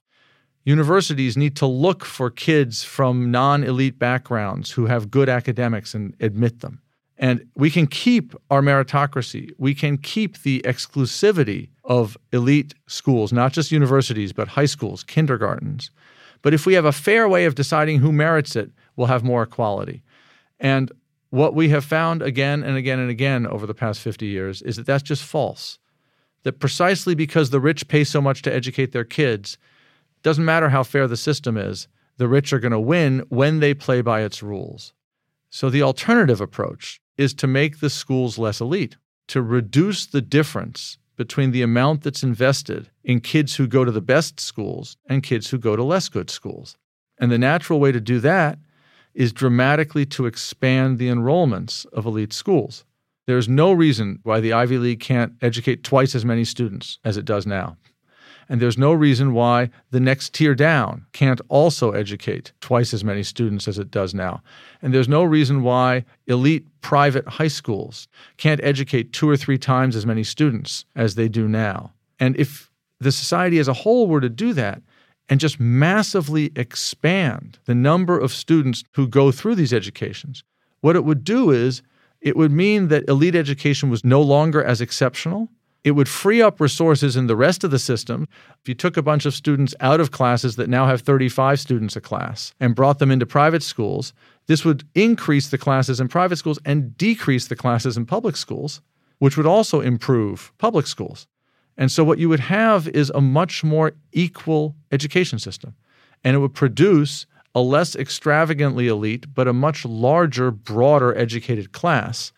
[0.67, 6.12] Universities need to look for kids from non elite backgrounds who have good academics and
[6.19, 6.83] admit them.
[7.17, 9.53] And we can keep our meritocracy.
[9.59, 15.93] We can keep the exclusivity of elite schools, not just universities, but high schools, kindergartens.
[16.43, 19.45] But if we have a fair way of deciding who merits it, we'll have more
[19.45, 20.03] equality.
[20.59, 20.91] And
[21.31, 24.77] what we have found again and again and again over the past 50 years is
[24.77, 25.79] that that's just false.
[26.43, 29.59] That precisely because the rich pay so much to educate their kids,
[30.27, 33.72] doesn't matter how fair the system is, the rich are going to win when they
[33.72, 34.93] play by its rules.
[35.51, 38.97] So the alternative approach is to make the schools less elite,
[39.29, 44.01] to reduce the difference between the amount that's invested in kids who go to the
[44.01, 46.77] best schools and kids who go to less good schools.
[47.20, 48.59] And the natural way to do that
[49.14, 52.85] is dramatically to expand the enrollments of elite schools.
[53.29, 57.24] There's no reason why the Ivy League can't educate twice as many students as it
[57.24, 57.77] does now.
[58.49, 63.22] And there's no reason why the next tier down can't also educate twice as many
[63.22, 64.42] students as it does now.
[64.82, 69.97] And there's no reason why elite private high schools can't educate two or three times
[69.97, 71.92] as many students as they do now.
[72.20, 72.70] And if
[73.01, 74.80] the society as a whole were to do that,
[75.28, 80.44] and just massively expand the number of students who go through these educations,
[80.80, 81.82] what it would do is
[82.20, 85.49] it would mean that elite education was no longer as exceptional
[85.87, 88.26] it would free up resources in the rest of the system.
[88.61, 91.95] If you took a bunch of students out of classes that now have 35 students
[91.95, 94.12] a class and brought them into private schools,
[94.49, 98.80] this would increase the classes in private schools and decrease the classes in public schools,
[99.20, 101.28] which would also improve public schools.
[101.76, 105.76] And so, what you would have is a much more equal education system.
[106.24, 112.32] And it would produce a less extravagantly elite, but a much larger, broader educated class.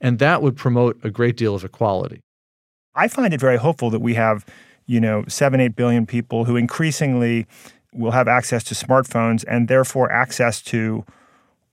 [0.00, 2.20] And that would promote a great deal of equality.
[2.94, 4.44] I find it very hopeful that we have,
[4.86, 7.46] you know, seven, eight billion people who increasingly
[7.92, 11.04] will have access to smartphones and therefore access to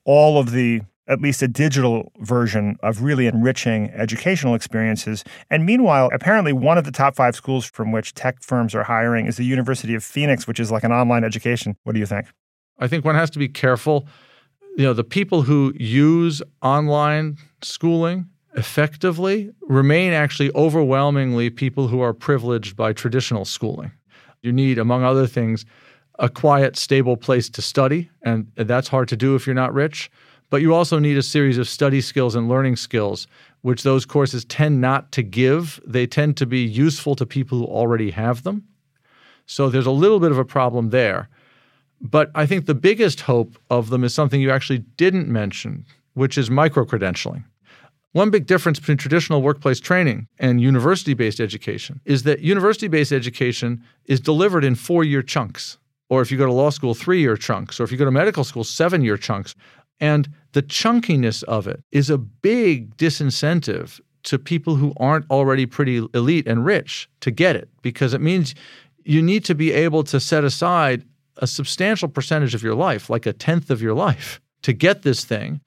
[0.06, 5.24] all of the at least a digital version of really enriching educational experiences.
[5.50, 9.26] And meanwhile, apparently one of the top five schools from which tech firms are hiring
[9.26, 11.76] is the University of Phoenix, which is like an online education.
[11.84, 12.28] What do you think?
[12.78, 14.08] I think one has to be careful.
[14.78, 22.14] You know, the people who use online schooling effectively remain actually overwhelmingly people who are
[22.14, 23.92] privileged by traditional schooling.
[24.42, 25.66] You need, among other things,
[26.18, 30.12] a quiet, stable place to study, and that's hard to do if you're not rich.
[30.50, 33.28] But you also need a series of study skills and learning skills,
[33.62, 35.80] which those courses tend not to give.
[35.86, 38.64] They tend to be useful to people who already have them.
[39.46, 41.30] So there's a little bit of a problem there.
[42.02, 46.38] But I think the biggest hope of them is something you actually didn't mention, which
[46.38, 47.44] is micro credentialing.
[48.14, 53.12] One big difference between traditional workplace training and university based education is that university based
[53.12, 55.78] education is delivered in four year chunks.
[56.10, 57.80] Or if you go to law school, three year chunks.
[57.80, 59.54] Or if you go to medical school, seven year chunks.
[60.00, 65.98] And the chunkiness of it is a big disincentive to people who aren't already pretty
[66.16, 68.56] elite and rich to get it because it means
[69.06, 71.06] you need to be able to set aside
[71.38, 75.24] a substantial percentage of your life, like a tenth of your life, to get this
[75.24, 75.62] thing.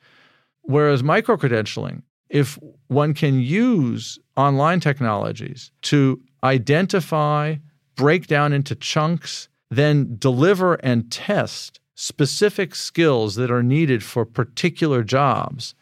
[0.63, 2.59] Whereas micro credentialing if
[2.89, 7.57] one can use online technologies to identify,
[7.95, 15.05] break down into chunks, then deliver and test specific skills that are needed for particular
[15.05, 15.75] jobs,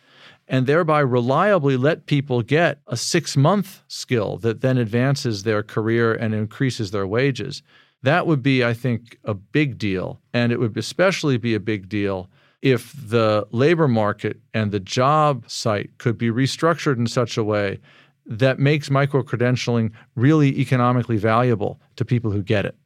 [0.49, 6.13] and thereby reliably let people get a six month skill that then advances their career
[6.13, 7.63] and increases their wages.
[8.03, 10.21] That would be, I think, a big deal.
[10.33, 12.29] And it would especially be a big deal
[12.63, 17.79] if the labor market and the job site could be restructured in such a way
[18.27, 22.77] that makes micro credentialing really economically valuable to people who get it.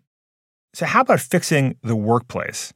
[0.72, 2.72] So, how about fixing the workplace?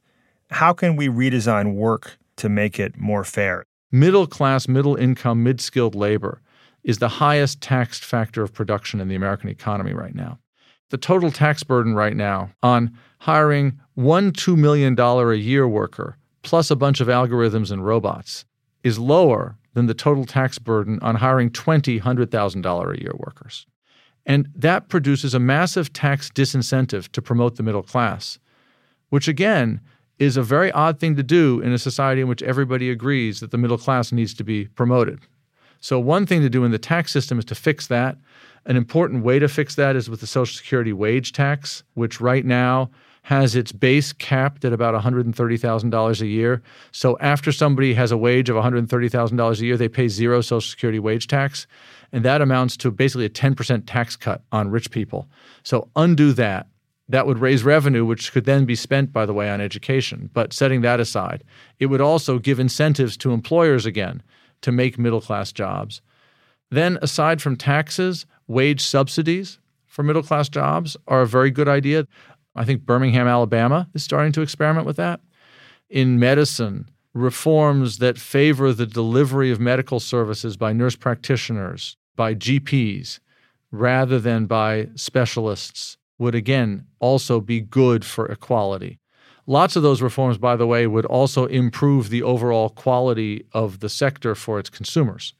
[0.51, 3.63] How can we redesign work to make it more fair?
[3.91, 6.41] Middle class, middle income, mid skilled labor
[6.83, 10.39] is the highest taxed factor of production in the American economy right now.
[10.91, 16.71] The total tax burden right now on hiring one $2 million a year worker plus
[16.71, 18.45] a bunch of algorithms and robots
[18.83, 23.65] is lower than the total tax burden on hiring 20 $100,000 a year workers.
[24.25, 28.39] And that produces a massive tax disincentive to promote the middle class,
[29.09, 29.81] which again
[30.19, 33.51] is a very odd thing to do in a society in which everybody agrees that
[33.51, 35.19] the middle class needs to be promoted.
[35.79, 38.17] So, one thing to do in the tax system is to fix that.
[38.65, 42.45] An important way to fix that is with the Social Security wage tax, which right
[42.45, 42.91] now
[43.29, 46.63] has its base capped at about $130,000 a year.
[46.91, 50.97] So after somebody has a wage of $130,000 a year, they pay zero Social Security
[50.97, 51.67] wage tax.
[52.11, 55.27] And that amounts to basically a 10% tax cut on rich people.
[55.61, 56.69] So undo that.
[57.07, 60.31] That would raise revenue, which could then be spent, by the way, on education.
[60.33, 61.43] But setting that aside,
[61.77, 64.23] it would also give incentives to employers again
[64.61, 66.01] to make middle class jobs.
[66.71, 72.07] Then, aside from taxes, wage subsidies for middle class jobs are a very good idea.
[72.59, 75.21] I think Birmingham, Alabama is starting to experiment with that.
[75.89, 83.21] In medicine, reforms that favor the delivery of medical services by nurse practitioners, by GPs,
[83.71, 88.99] rather than by specialists would again also be good for equality.
[89.47, 93.89] Lots of those reforms, by the way, would also improve the overall quality of the
[93.89, 95.33] sector for its consumers.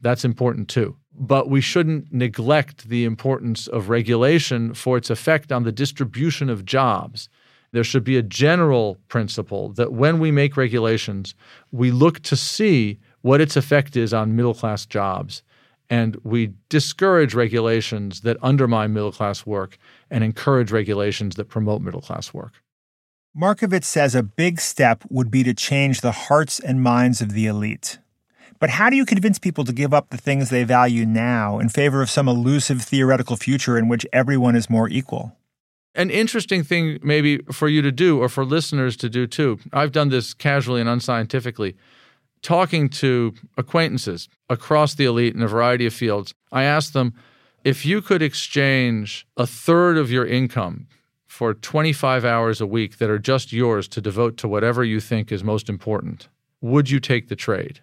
[0.00, 0.96] That's important too.
[1.12, 6.64] But we shouldn't neglect the importance of regulation for its effect on the distribution of
[6.64, 7.28] jobs.
[7.72, 11.34] There should be a general principle that when we make regulations,
[11.70, 15.42] we look to see what its effect is on middle class jobs
[15.90, 19.76] and we discourage regulations that undermine middle class work
[20.08, 22.62] and encourage regulations that promote middle class work.
[23.36, 27.46] Markovits says a big step would be to change the hearts and minds of the
[27.46, 27.98] elite.
[28.60, 31.68] But how do you convince people to give up the things they value now in
[31.70, 35.36] favor of some elusive theoretical future in which everyone is more equal?
[35.94, 39.58] An interesting thing, maybe for you to do or for listeners to do too.
[39.72, 41.74] I've done this casually and unscientifically
[42.42, 47.14] talking to acquaintances across the elite in a variety of fields, I asked them
[47.64, 50.86] if you could exchange a third of your income
[51.26, 55.30] for 25 hours a week that are just yours to devote to whatever you think
[55.30, 56.28] is most important,
[56.60, 57.80] would you take the trade?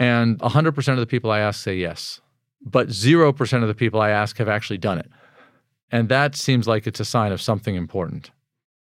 [0.00, 2.20] And 100% of the people I ask say yes.
[2.64, 5.10] But 0% of the people I ask have actually done it.
[5.92, 8.30] And that seems like it's a sign of something important.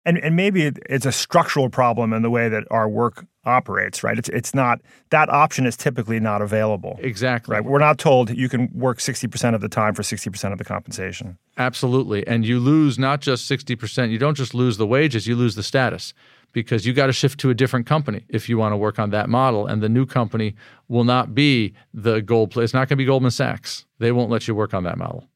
[0.05, 4.03] And and maybe it, it's a structural problem in the way that our work operates
[4.03, 4.17] right?
[4.17, 6.99] It's it's not that option is typically not available.
[7.01, 7.55] Exactly.
[7.55, 7.65] Right?
[7.65, 11.37] We're not told you can work 60% of the time for 60% of the compensation.
[11.57, 12.27] Absolutely.
[12.27, 15.63] And you lose not just 60% you don't just lose the wages you lose the
[15.63, 16.13] status
[16.53, 19.09] because you got to shift to a different company if you want to work on
[19.11, 20.55] that model and the new company
[20.87, 24.29] will not be the gold play it's not going to be goldman sachs they won't
[24.29, 25.27] let you work on that model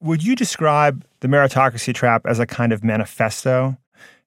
[0.00, 3.76] would you describe the meritocracy trap as a kind of manifesto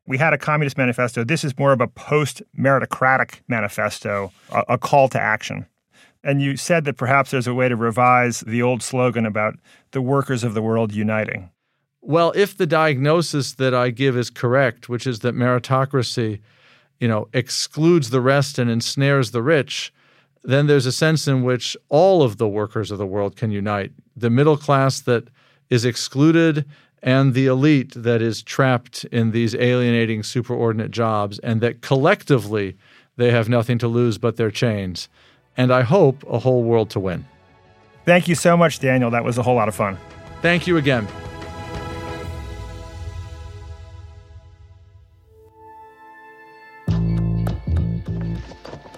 [0.07, 1.23] we had a communist manifesto.
[1.23, 5.65] This is more of a post meritocratic manifesto, a, a, call to action.
[6.23, 9.55] And you said that perhaps there's a way to revise the old slogan about
[9.91, 11.51] the workers of the world uniting.
[12.07, 16.39] Well, if the diagnosis that I give is correct, which is that meritocracy,
[16.99, 19.91] you know, excludes the rest and ensnares the rich,
[20.43, 23.91] then there's a sense in which all of the workers of the world can unite.
[24.15, 25.29] The middle class that
[25.71, 26.65] is excluded
[27.01, 32.77] and the elite that is trapped in these alienating superordinate jobs, and that collectively
[33.15, 35.09] they have nothing to lose but their chains.
[35.57, 37.25] And I hope a whole world to win.
[38.05, 39.09] Thank you so much, Daniel.
[39.09, 39.97] That was a whole lot of fun.
[40.43, 41.07] Thank you again.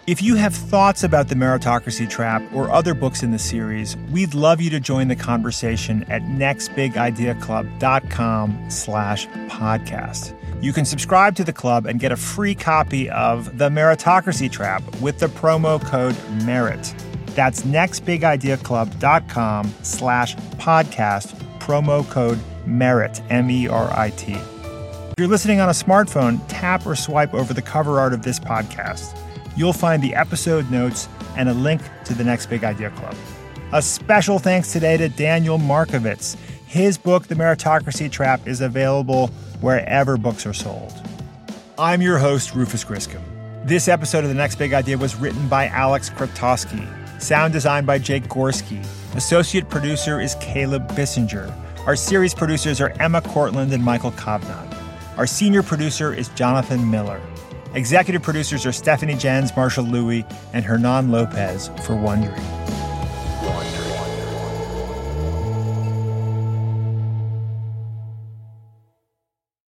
[0.07, 4.33] If you have thoughts about the meritocracy trap or other books in the series, we'd
[4.33, 10.63] love you to join the conversation at nextbigideaclub.com slash podcast.
[10.63, 14.81] You can subscribe to the club and get a free copy of The Meritocracy Trap
[15.01, 16.95] with the promo code MERIT.
[17.35, 24.31] That's nextbigideaclub.com slash podcast, promo code MERIT, M-E-R-I-T.
[24.31, 28.39] If you're listening on a smartphone, tap or swipe over the cover art of this
[28.39, 29.21] podcast
[29.57, 33.15] you'll find the episode notes and a link to the Next Big Idea Club.
[33.73, 36.37] A special thanks today to Daniel Markovits.
[36.67, 39.27] His book, The Meritocracy Trap, is available
[39.59, 40.93] wherever books are sold.
[41.77, 43.21] I'm your host, Rufus Griscom.
[43.65, 46.87] This episode of The Next Big Idea was written by Alex Krotowski,
[47.21, 48.85] sound designed by Jake Gorski.
[49.15, 51.53] Associate producer is Caleb Bissinger.
[51.85, 54.77] Our series producers are Emma Cortland and Michael Kovnat.
[55.17, 57.21] Our senior producer is Jonathan Miller.
[57.77, 62.66] Executive producers are Stephanie Jens, Marshall Lewy, and Hernan Lopez for Wondery.